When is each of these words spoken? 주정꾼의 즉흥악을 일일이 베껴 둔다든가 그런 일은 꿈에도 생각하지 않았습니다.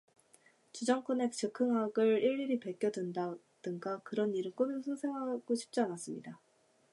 주정꾼의 0.73 1.29
즉흥악을 1.31 2.23
일일이 2.23 2.59
베껴 2.59 2.89
둔다든가 2.89 3.99
그런 3.99 4.33
일은 4.33 4.51
꿈에도 4.55 4.95
생각하지 4.95 5.79
않았습니다. 5.79 6.39